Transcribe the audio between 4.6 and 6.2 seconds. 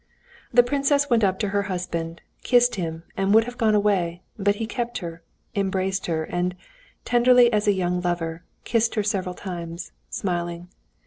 kept her, embraced